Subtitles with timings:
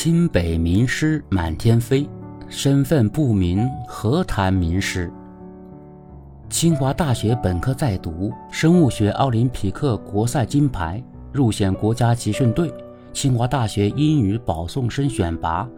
[0.00, 2.08] 清北名师满天飞，
[2.48, 5.12] 身份不明何谈名师？
[6.48, 12.72] 清华大学本科在读，生物学奥林匹克国赛金牌，入选国家集训队。
[13.12, 15.68] 清华大学英语保送生选拔。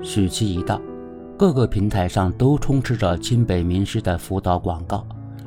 [0.00, 0.80] 暑期一到，
[1.36, 5.04] 各个平台上都充斥着清北名师的辅导广告，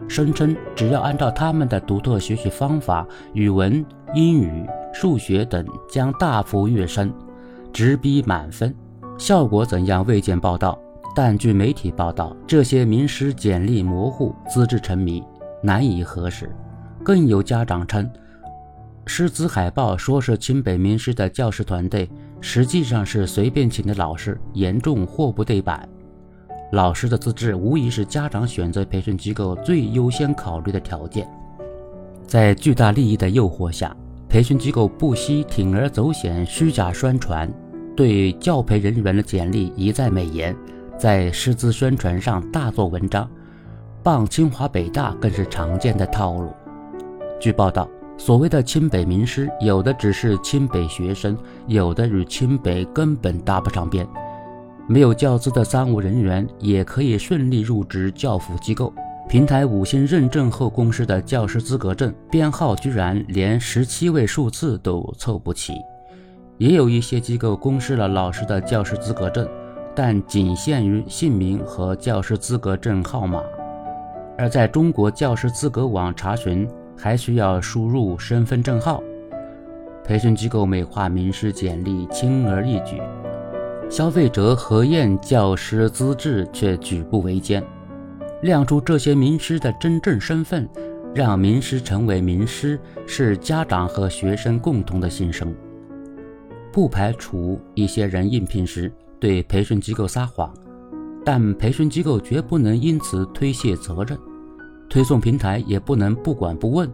[0.09, 7.09] 声称只要按照他们的独特学习方法，语文、英语、数学等将大幅跃升。
[7.73, 8.73] 直逼满分，
[9.17, 10.77] 效果怎样未见报道。
[11.15, 15.23] 但据媒体报道，这些名师简历模糊，资质沉迷，
[15.61, 16.49] 难以核实。
[17.03, 18.09] 更有家长称，
[19.05, 22.09] 师资海报说是清北名师的教师团队，
[22.39, 25.87] 实际上是随便请的老师，严重货不对版。
[26.71, 31.27] 老师的资质无疑是家长选择培训机构最优先考虑的条件。
[32.25, 33.95] 在巨大利益的诱惑下。
[34.29, 37.51] 培训机构不惜铤而走险、虚假宣传，
[37.95, 40.55] 对教培人员的简历一再美言，
[40.97, 43.29] 在师资宣传上大做文章，
[44.01, 46.51] 傍清华北大更是常见的套路。
[47.39, 54.07] 据报道，所谓的清北名师，有的只是清北学生，有的与清北根本搭不上边。
[54.87, 58.93] 没有教资的三无人员也可以顺利入职教辅机构。
[59.29, 65.73] 平台五星认证后公示的教师资格证编号居然连十七位数字都凑不齐，
[66.61, 69.49] 也有一些机构公示了老师的教师资格证，
[69.95, 73.41] 但仅限于姓名和教师资格证号码，
[74.37, 79.01] 而在中国教师资格网查询还需要输入身份证号。
[80.03, 83.01] 培训机构美化名师简历轻而易举，
[83.89, 87.63] 消费者核验教师资质却举步维艰。
[88.43, 90.69] 亮出这些名师的真正身份，
[91.15, 95.51] 让名师成为名师，是家长和学生共同的心声。
[96.71, 100.53] 不排除一些人应聘时对培训机构撒谎，
[101.25, 104.17] 但培训机构绝不能因此推卸责任，
[104.89, 106.91] 推送平台也不能不管不问。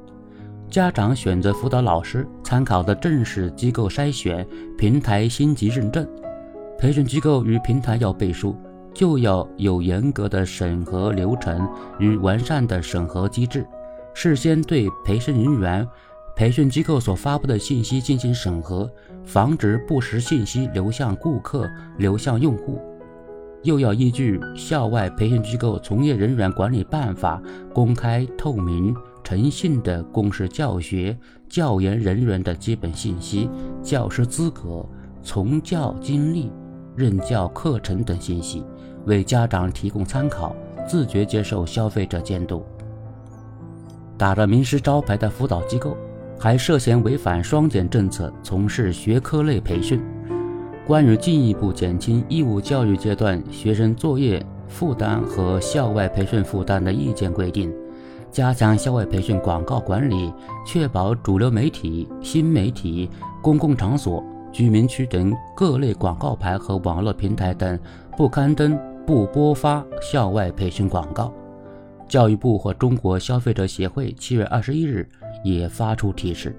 [0.70, 4.46] 家长选择辅导老师，参考的正是机构筛选、
[4.78, 6.08] 平台星级认证。
[6.78, 8.56] 培训机构与平台要背书。
[8.94, 11.70] 就要有严格的审核流程
[12.00, 13.64] 与完善的审核机制，
[14.16, 15.88] 事先对培训人员、
[16.38, 18.88] 培训机构所发布的信息进行审核，
[19.26, 21.68] 防止不实信息流向顾客、
[21.98, 22.80] 流向用户。
[23.64, 27.42] 又要依据《校外培训机构从业人员管理办法》，
[27.74, 31.18] 公开、透明、诚信的公示教学、
[31.50, 33.50] 教研人员的基本信息、
[33.82, 34.88] 教师资格、
[35.24, 36.52] 从教经历、
[36.96, 38.64] 任教课程等信息。
[39.08, 40.56] 为家长提供参考，
[40.88, 42.64] 自觉接受消费者监督。
[44.20, 45.98] 打着名师招牌的辅导机构，
[46.40, 50.02] 还涉嫌违反双减政策，从事学科类培训。
[50.86, 57.74] 关于进一步减轻义务教育阶段学生作业负担和校外培训负担的意见规定，
[58.32, 60.34] 加强校外培训广告管理，
[60.66, 63.10] 确保主流媒体、新媒体、
[63.42, 67.78] 公共场所、居民区等各类广告牌和网络平台等
[68.16, 68.78] 不刊登。
[69.08, 71.34] 不播发校外培训广告。
[72.10, 75.08] 教育部和中国消费者协会七月二十一日
[75.56, 76.56] 也发出提示，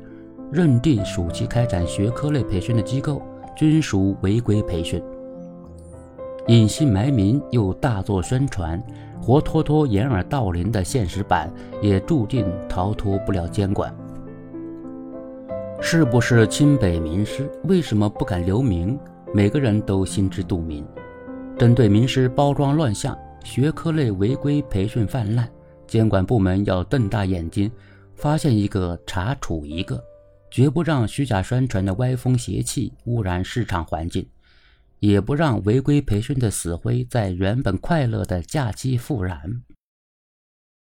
[0.51, 3.21] 认定暑期开展学科类培训的机构
[3.57, 5.03] 均属违规培训。
[6.47, 8.83] 隐姓埋名又大做宣传，
[9.21, 13.95] 活脱脱掩耳盗铃的现实版，也注定逃脱不了监管。
[15.81, 17.49] 是不是清北名师？
[17.65, 18.99] 为什么不敢留名？
[19.35, 20.87] 每个人都心知肚明。
[21.59, 25.47] 针对名师包装乱象、学科类违规培训泛滥，
[25.87, 27.71] 监管部门要瞪大眼睛，
[28.19, 30.03] 发现一个查处一个，
[30.51, 34.29] 绝不让虚假宣传的歪风邪气污染市场环境，
[34.99, 39.63] 也不让违规培训的死灰在原本快乐的假期复燃。